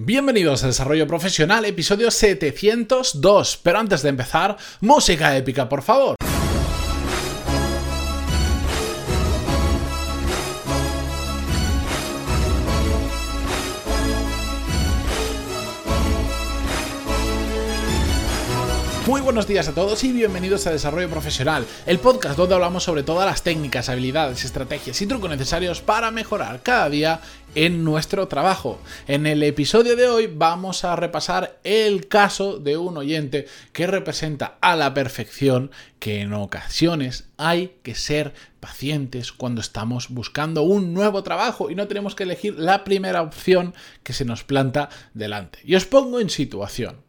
[0.00, 3.58] Bienvenidos a Desarrollo Profesional, episodio 702.
[3.60, 6.14] Pero antes de empezar, música épica, por favor.
[19.08, 23.02] Muy buenos días a todos y bienvenidos a Desarrollo Profesional, el podcast donde hablamos sobre
[23.02, 27.22] todas las técnicas, habilidades, estrategias y trucos necesarios para mejorar cada día
[27.54, 28.78] en nuestro trabajo.
[29.06, 34.58] En el episodio de hoy vamos a repasar el caso de un oyente que representa
[34.60, 41.22] a la perfección que en ocasiones hay que ser pacientes cuando estamos buscando un nuevo
[41.22, 45.60] trabajo y no tenemos que elegir la primera opción que se nos planta delante.
[45.64, 47.07] Y os pongo en situación.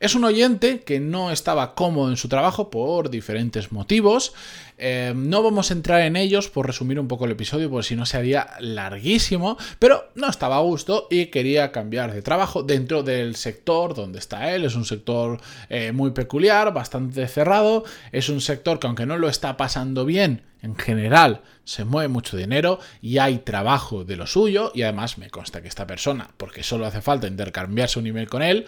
[0.00, 4.32] Es un oyente que no estaba cómodo en su trabajo por diferentes motivos.
[4.78, 7.96] Eh, no vamos a entrar en ellos por resumir un poco el episodio, porque si
[7.96, 13.36] no sería larguísimo, pero no estaba a gusto y quería cambiar de trabajo dentro del
[13.36, 14.64] sector donde está él.
[14.64, 17.84] Es un sector eh, muy peculiar, bastante cerrado.
[18.10, 22.38] Es un sector que aunque no lo está pasando bien, en general se mueve mucho
[22.38, 26.62] dinero y hay trabajo de lo suyo y además me consta que esta persona, porque
[26.62, 28.66] solo hace falta intercambiarse un email con él,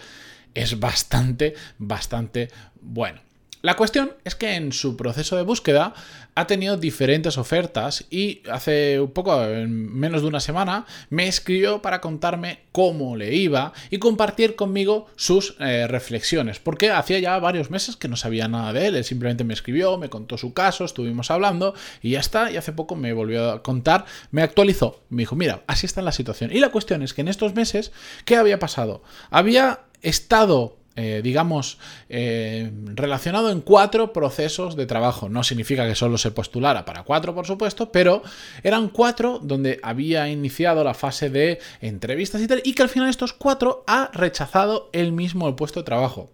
[0.53, 2.49] es bastante, bastante
[2.81, 3.21] bueno.
[3.63, 5.93] La cuestión es que en su proceso de búsqueda
[6.35, 11.81] ha tenido diferentes ofertas y hace un poco, en menos de una semana, me escribió
[11.81, 17.71] para contarme cómo le iba y compartir conmigo sus eh, reflexiones, porque hacía ya varios
[17.71, 20.83] meses que no sabía nada de él, él simplemente me escribió, me contó su caso,
[20.83, 25.21] estuvimos hablando y ya está, y hace poco me volvió a contar, me actualizó, me
[25.21, 26.51] dijo, mira, así está la situación.
[26.51, 27.93] Y la cuestión es que en estos meses,
[28.25, 29.03] ¿qué había pasado?
[29.29, 35.27] Había estado eh, digamos, eh, relacionado en cuatro procesos de trabajo.
[35.27, 38.21] No significa que solo se postulara para cuatro, por supuesto, pero
[38.61, 43.09] eran cuatro donde había iniciado la fase de entrevistas y tal, y que al final
[43.09, 46.29] estos cuatro ha rechazado él mismo el puesto de trabajo.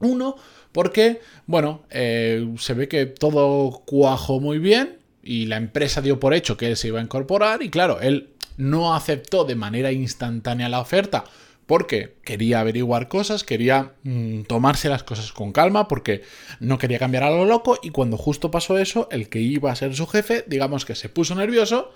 [0.00, 0.36] Uno,
[0.72, 6.34] porque, bueno, eh, se ve que todo cuajó muy bien y la empresa dio por
[6.34, 10.68] hecho que él se iba a incorporar y claro, él no aceptó de manera instantánea
[10.68, 11.24] la oferta
[11.68, 16.22] porque quería averiguar cosas, quería mm, tomarse las cosas con calma, porque
[16.60, 19.76] no quería cambiar a lo loco y cuando justo pasó eso, el que iba a
[19.76, 21.92] ser su jefe, digamos que se puso nervioso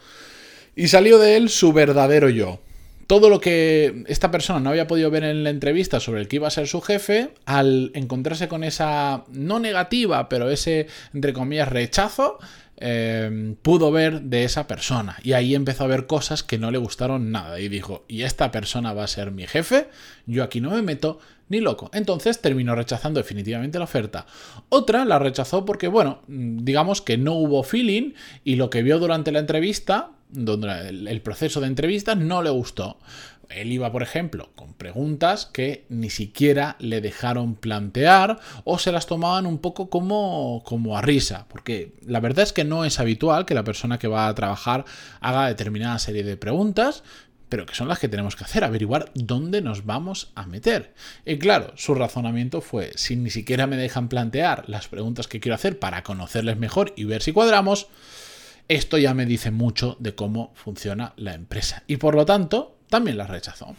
[0.77, 2.61] y salió de él su verdadero yo.
[3.07, 6.37] Todo lo que esta persona no había podido ver en la entrevista sobre el que
[6.37, 11.69] iba a ser su jefe, al encontrarse con esa no negativa, pero ese, entre comillas,
[11.69, 12.39] rechazo,
[12.85, 15.17] Em, pudo ver de esa persona.
[15.23, 17.61] Y ahí empezó a ver cosas que no le gustaron nada.
[17.61, 19.87] Y dijo, y esta persona va a ser mi jefe,
[20.27, 21.91] yo aquí no me meto ni loco.
[21.95, 24.27] Entonces terminó rechazando definitivamente la oferta.
[24.69, 29.31] Otra la rechazó porque, bueno, digamos que no hubo feeling y lo que vio durante
[29.31, 32.99] la entrevista, donde el proceso de entrevista, no le gustó.
[33.49, 39.07] Él iba, por ejemplo, con preguntas que ni siquiera le dejaron plantear o se las
[39.07, 43.45] tomaban un poco como, como a risa, porque la verdad es que no es habitual
[43.45, 44.85] que la persona que va a trabajar
[45.21, 47.03] haga determinada serie de preguntas,
[47.49, 50.95] pero que son las que tenemos que hacer, averiguar dónde nos vamos a meter.
[51.27, 55.57] Y claro, su razonamiento fue, si ni siquiera me dejan plantear las preguntas que quiero
[55.57, 57.89] hacer para conocerles mejor y ver si cuadramos,
[58.69, 61.83] esto ya me dice mucho de cómo funciona la empresa.
[61.87, 63.75] Y por lo tanto, también la rechazó.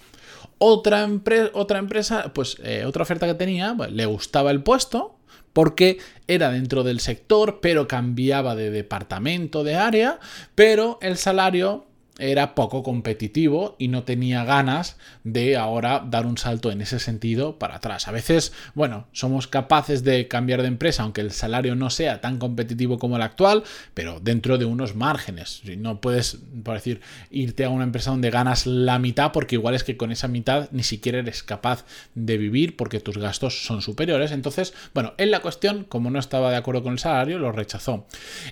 [0.58, 1.08] Otra,
[1.54, 5.18] otra empresa, pues eh, otra oferta que tenía, pues, le gustaba el puesto
[5.54, 10.20] porque era dentro del sector, pero cambiaba de departamento, de área,
[10.56, 11.86] pero el salario
[12.20, 17.58] era poco competitivo y no tenía ganas de ahora dar un salto en ese sentido
[17.58, 18.08] para atrás.
[18.08, 22.38] A veces, bueno, somos capaces de cambiar de empresa aunque el salario no sea tan
[22.38, 23.64] competitivo como el actual,
[23.94, 25.62] pero dentro de unos márgenes.
[25.78, 27.02] No puedes, por decir,
[27.32, 30.70] irte a una empresa donde ganas la mitad porque igual es que con esa mitad
[30.72, 34.32] ni siquiera eres capaz de vivir porque tus gastos son superiores.
[34.32, 38.06] Entonces, bueno, en la cuestión, como no estaba de acuerdo con el salario, lo rechazó.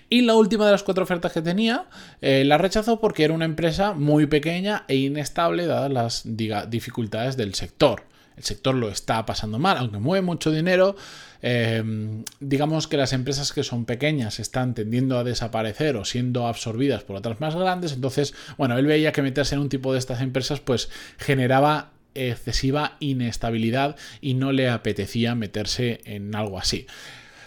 [0.10, 1.86] Y la última de las cuatro ofertas que tenía,
[2.22, 6.24] eh, la rechazó porque era una empresa muy pequeña e inestable dadas las
[6.70, 8.04] dificultades del sector.
[8.38, 10.96] El sector lo está pasando mal, aunque mueve mucho dinero.
[11.42, 17.04] Em, digamos que las empresas que son pequeñas están tendiendo a desaparecer o siendo absorbidas
[17.04, 17.94] por otras más grandes.
[17.94, 22.98] Entonces, bueno, él veía que meterse en un tipo de estas empresas pues generaba excesiva
[23.00, 26.88] inestabilidad y no le apetecía meterse en algo así.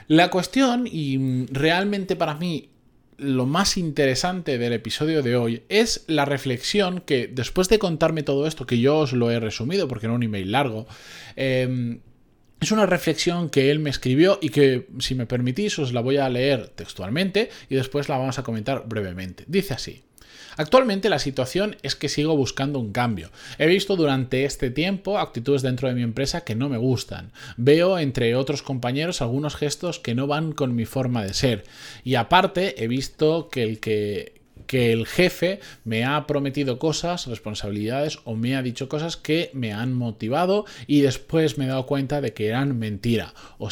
[0.07, 2.69] La cuestión, y realmente para mí
[3.19, 8.47] lo más interesante del episodio de hoy es la reflexión que después de contarme todo
[8.47, 10.87] esto, que yo os lo he resumido porque era un email largo,
[11.37, 12.01] em,
[12.61, 16.17] es una reflexión que él me escribió y que, si me permitís, os la voy
[16.17, 19.45] a leer textualmente y después la vamos a comentar brevemente.
[19.47, 20.03] Dice así.
[20.57, 23.31] Actualmente la situación es que sigo buscando un cambio.
[23.59, 27.33] He visto durante este tiempo actitudes dentro de mi empresa que no me gustan.
[27.57, 31.65] Veo entre otros compañeros algunos gestos que no van con mi forma de ser.
[32.05, 38.19] Y aparte he visto que el que que el jefe me ha prometido cosas, responsabilidades
[38.25, 42.21] o me ha dicho cosas que me han motivado y después me he dado cuenta
[42.21, 43.69] de que eran mentira o,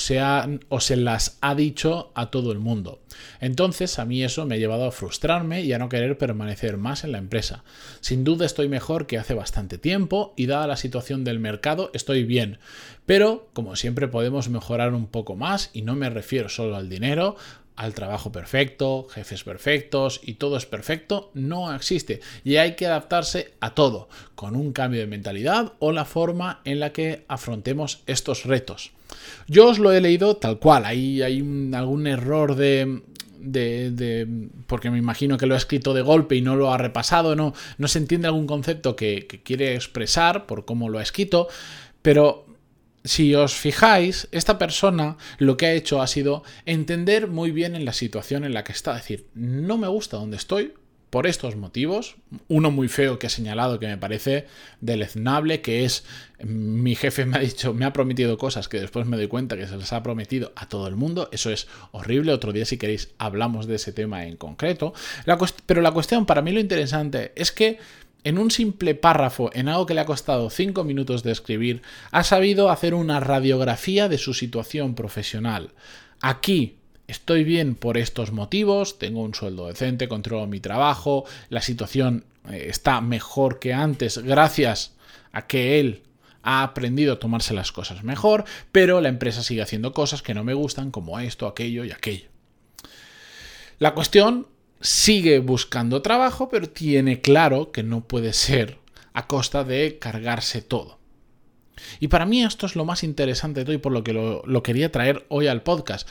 [0.68, 3.00] o se las ha dicho a todo el mundo.
[3.40, 7.04] Entonces a mí eso me ha llevado a frustrarme y a no querer permanecer más
[7.04, 7.64] en la empresa.
[8.00, 12.24] Sin duda estoy mejor que hace bastante tiempo y dada la situación del mercado estoy
[12.24, 12.58] bien.
[13.06, 17.36] Pero como siempre podemos mejorar un poco más y no me refiero solo al dinero,
[17.76, 22.20] al trabajo perfecto, jefes perfectos y todo es perfecto, no existe.
[22.44, 26.80] Y hay que adaptarse a todo, con un cambio de mentalidad o la forma en
[26.80, 28.92] la que afrontemos estos retos.
[29.46, 31.38] Yo os lo he leído tal cual, hay, hay
[31.74, 33.02] algún error de,
[33.38, 34.26] de,
[34.66, 37.54] porque me imagino que lo ha escrito de golpe y no lo ha repasado, no,
[37.78, 41.48] no se entiende algún concepto que, que quiere expresar por cómo lo ha escrito,
[42.00, 42.46] pero
[43.04, 47.84] si os fijáis, esta persona lo que ha hecho ha sido entender muy bien en
[47.84, 48.92] la situación en la que está.
[48.96, 50.74] Es decir, no me gusta donde estoy
[51.12, 52.16] por estos motivos.
[52.48, 54.46] Uno muy feo que he señalado que me parece
[54.80, 56.04] deleznable, que es
[56.42, 59.66] mi jefe me ha dicho, me ha prometido cosas que después me doy cuenta que
[59.66, 61.28] se les ha prometido a todo el mundo.
[61.30, 62.32] Eso es horrible.
[62.32, 64.94] Otro día, si queréis, hablamos de ese tema en concreto.
[65.66, 67.78] pero la cuestión, para mí lo interesante es que
[68.24, 72.24] en un simple párrafo, en algo que le ha costado 5 minutos de escribir, ha
[72.24, 75.70] sabido hacer una radiografía de su situación profesional.
[76.20, 76.76] Aquí
[77.08, 82.66] estoy bien por estos motivos, tengo un sueldo decente, controlo mi trabajo, la situación eh,
[82.68, 84.94] está mejor que antes gracias
[85.32, 86.02] a que él
[86.42, 90.44] ha aprendido a tomarse las cosas mejor, pero la empresa sigue haciendo cosas que no
[90.44, 92.28] me gustan como esto, aquello y aquello.
[93.78, 94.46] La cuestión
[94.82, 98.78] sigue buscando trabajo, pero tiene claro que no puede ser
[99.14, 100.98] a costa de cargarse todo.
[102.00, 104.62] Y para mí esto es lo más interesante de todo y por lo que lo,
[104.62, 106.08] quería traer hoy al podcast.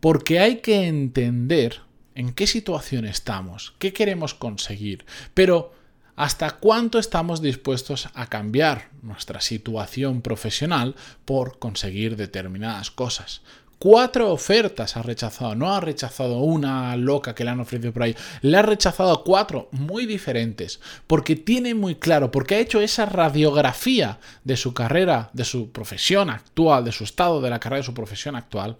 [0.00, 1.80] Porque hay que entender
[2.14, 5.72] en qué situación estamos, qué queremos conseguir, pero
[6.16, 10.94] hasta cuánto estamos dispuestos a cambiar nuestra situación profesional
[11.24, 13.42] por conseguir determinadas cosas
[13.84, 15.54] cuatro ofertas ha rechazado.
[15.54, 18.16] No ha rechazado una loca que le han ofrecido por ahí.
[18.40, 20.80] Le ha rechazado cuatro muy diferentes.
[21.06, 26.30] Porque tiene muy claro, porque ha hecho esa radiografía de su carrera, de su profesión
[26.30, 28.78] actual, de su estado de la carrera de su profesión actual.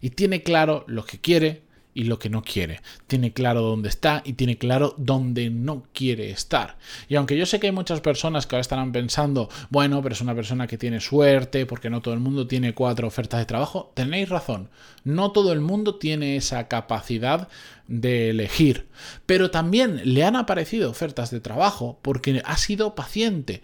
[0.00, 1.62] Y tiene claro lo que quiere,
[1.94, 2.80] y lo que no quiere.
[3.06, 6.78] Tiene claro dónde está y tiene claro dónde no quiere estar.
[7.08, 10.20] Y aunque yo sé que hay muchas personas que ahora estarán pensando, bueno, pero es
[10.20, 13.92] una persona que tiene suerte porque no todo el mundo tiene cuatro ofertas de trabajo,
[13.94, 14.70] tenéis razón.
[15.04, 17.48] No todo el mundo tiene esa capacidad
[17.88, 18.88] de elegir.
[19.26, 23.62] Pero también le han aparecido ofertas de trabajo porque ha sido paciente.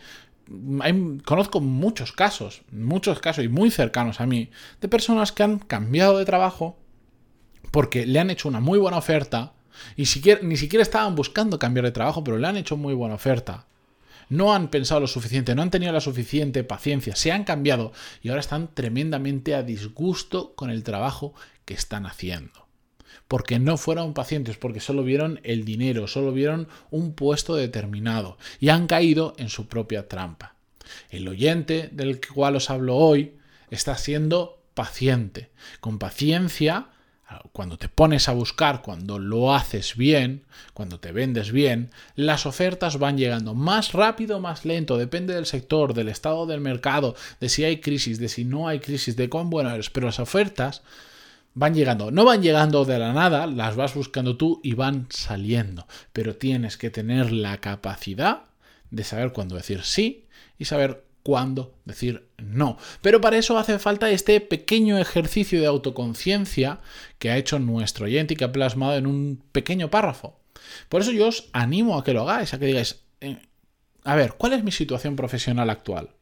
[1.25, 6.19] conozco muchos casos, muchos casos y muy cercanos a mí, de personas que han cambiado
[6.19, 6.79] de trabajo
[7.70, 9.52] porque le han hecho una muy buena oferta
[9.96, 10.05] y
[10.43, 13.66] ni siquiera estaban buscando cambiar de trabajo, pero le han hecho muy buena oferta.
[14.28, 18.28] No han pensado lo suficiente, no han tenido la suficiente paciencia, se han cambiado y
[18.28, 21.34] ahora están tremendamente a disgusto con el trabajo
[21.64, 22.66] que están haciendo.
[23.26, 28.69] Porque no fueron pacientes, porque solo vieron el dinero, solo vieron un puesto determinado y
[28.69, 30.56] han caído en su propia trampa.
[31.10, 33.34] El oyente del cual os hablo hoy
[33.70, 35.50] está siendo paciente.
[35.81, 36.88] Con paciencia
[37.53, 42.99] cuando te pones a buscar, cuando lo haces bien, cuando te vendes bien, las ofertas
[42.99, 47.65] van llegando más rápido más lento, depende del sector, del estado del mercado, de si
[47.65, 50.82] hay crisis, de si no hay crisis, de cuán bueno eres, pero las ofertas
[51.55, 52.11] van llegando.
[52.11, 56.77] No van llegando de la nada, las vas buscando tú y van saliendo, pero tienes
[56.77, 58.43] que tener la capacidad
[58.91, 60.25] de saber cuándo decir sí
[60.58, 62.79] y saber cuándo decir no.
[63.03, 66.81] Pero para eso hace falta este pequeño ejercicio de autoconciencia
[67.19, 70.41] que ha hecho nuestro oyente y que ha plasmado en un pequeño párrafo.
[70.89, 73.43] Por eso yo os animo a que lo hagáis, a que digáis, eh,
[74.05, 76.15] a ver, ¿cuál es mi situación profesional actual?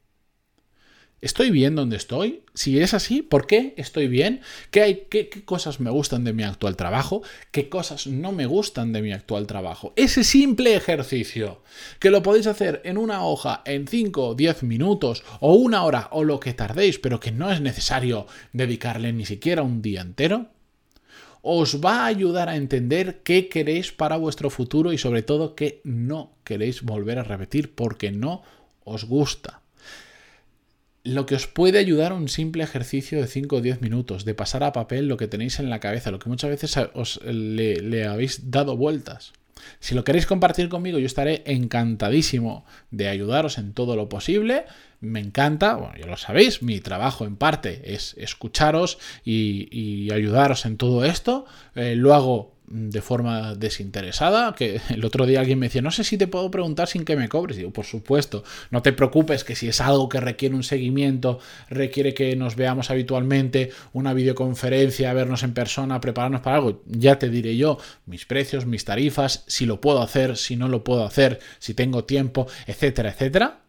[1.23, 2.43] ¿Estoy bien donde estoy?
[2.53, 4.43] Si es así, ¿por qué estoy bien?
[4.71, 7.23] ¿Qué, hay, qué, cosas me gustan de mi actual trabajo?
[7.53, 9.95] ¿Qué cosas no me gustan de mi actual trabajo?
[9.97, 11.63] Ese simple ejercicio,
[12.01, 16.09] que lo podéis hacer en una hoja en 5 o 10 minutos o una hora
[16.13, 20.49] o lo que tardéis, pero que no es necesario dedicarle ni siquiera un día entero,
[21.41, 25.81] os va a ayudar a entender qué queréis para vuestro futuro y sobre todo qué
[25.83, 28.43] no queréis volver a repetir porque no
[28.85, 29.63] os gusta
[31.07, 34.65] lo que os puede ayudar un simple ejercicio de 5 o 10 minutos, de pasar
[34.65, 38.51] a papel lo que tenéis en la cabeza, lo que muchas veces os le, habéis
[38.51, 39.33] dado vueltas.
[39.81, 44.65] Si lo queréis compartir conmigo, yo estaré encantadísimo de ayudaros en todo lo posible.
[45.01, 50.77] Me encanta, bueno, ya lo sabéis, mi trabajo en parte es escucharos y, ayudaros en
[50.77, 51.47] todo esto.
[51.75, 56.05] Eh, lo hago de forma desinteresada, que el otro día alguien me decía, no sé
[56.05, 57.57] si te puedo preguntar sin que me cobres.
[57.57, 62.15] digo, por supuesto, no te preocupes que si es algo que requiere un seguimiento, requiere
[62.15, 67.57] que nos veamos habitualmente, una videoconferencia, vernos en persona, prepararnos para algo, ya te diré
[67.57, 71.75] yo mis precios, mis tarifas, si lo puedo hacer, si no lo puedo hacer, si
[71.75, 73.61] tengo tiempo, etcétera, etcétera.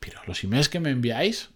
[0.00, 1.50] Pero los emails que me enviáis,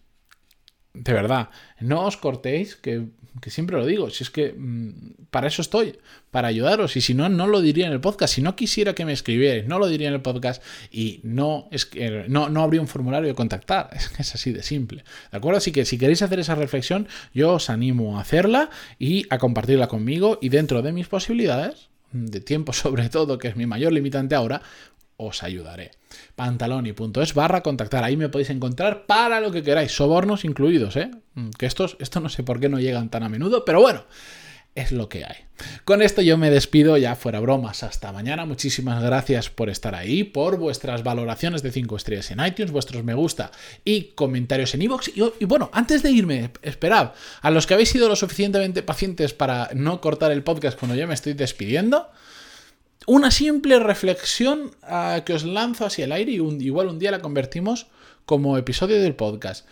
[0.94, 1.48] de verdad,
[1.80, 3.06] no os cortéis, que,
[3.46, 5.98] siempre lo digo, si es que mm, para eso estoy,
[6.30, 9.04] para ayudaros, y si no, no lo diría en el podcast, si no quisiera que
[9.04, 12.80] me escribierais, no lo diría en el podcast y no, es que, no, no habría
[12.80, 15.58] un formulario de contactar, es, es así de simple, ¿de acuerdo?
[15.58, 19.88] Así que si queréis hacer esa reflexión, yo os animo a hacerla y a compartirla
[19.88, 24.34] conmigo y dentro de mis posibilidades, de tiempo sobre todo, que es mi mayor limitante
[24.34, 24.62] ahora,
[25.22, 25.92] os ayudaré.
[26.34, 28.04] Pantaloni.es barra contactar.
[28.04, 31.10] Ahí me podéis encontrar para lo que queráis, sobornos incluidos, ¿eh?
[31.34, 34.04] Mm, que estos, esto no sé por qué no llegan tan a menudo, pero bueno,
[34.74, 35.36] es lo que hay.
[35.84, 38.46] Con esto yo me despido, ya fuera bromas, hasta mañana.
[38.46, 43.14] Muchísimas gracias por estar ahí, por vuestras valoraciones de 5 estrellas en iTunes, vuestros me
[43.14, 43.50] gusta
[43.84, 45.08] y comentarios en iVoox.
[45.08, 47.12] Y, y, bueno, antes de irme, esperad,
[47.42, 51.06] a los que habéis sido lo suficientemente pacientes para no cortar el podcast cuando yo
[51.06, 52.08] me estoy despidiendo,
[53.06, 57.20] una simple reflexión ah, que os lanzo hacia el aire y igual un día la
[57.20, 57.86] convertimos
[58.24, 59.66] como episodio del podcast.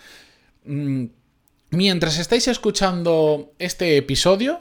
[0.64, 1.06] Mm,
[1.70, 4.60] mientras estáis escuchando este episodio,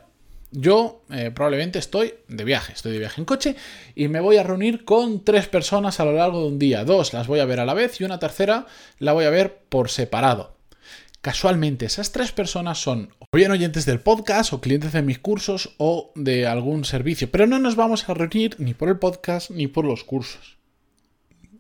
[0.52, 3.56] yo eh, probablemente estoy de viaje, estoy de viaje en coche
[3.96, 6.84] y me voy a reunir con tres personas a lo largo de un día.
[6.86, 8.66] Dos las voy a ver a la vez y una tercera
[8.98, 10.59] la voy a ver por separado.
[11.22, 15.76] Casualmente, esas tres personas son o bien oyentes del podcast o clientes de mis cursos
[15.78, 19.68] o de algún servicio, pero no nos vamos a reunir ni por el podcast ni
[19.68, 20.58] por los cursos.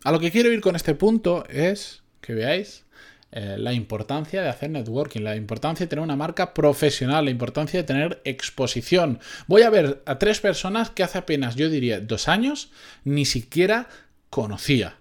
[0.05, 2.85] A lo que quiero ir con este punto es que veáis
[3.33, 7.81] eh, la importancia de hacer networking, la importancia de tener una marca profesional, la importancia
[7.81, 9.19] de tener exposición.
[9.47, 12.71] Voy a ver a tres personas que hace apenas, yo diría, dos años,
[13.03, 13.89] ni siquiera
[14.29, 14.98] conocía.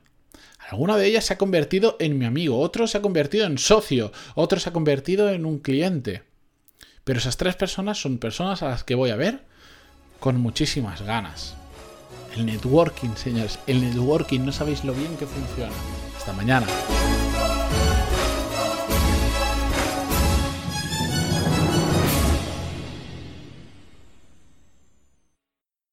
[0.71, 4.13] Alguna de ellas se ha convertido en mi amigo, otro se ha convertido en socio,
[4.35, 6.25] otro se ha convertido en un cliente.
[7.05, 9.45] Pero esas tres personas son personas a las que voy a ver
[10.21, 11.55] con muchísimas ganas.
[12.37, 15.73] El networking, señores, el networking, no sabéis lo bien que funciona.
[16.19, 16.67] Hasta mañana.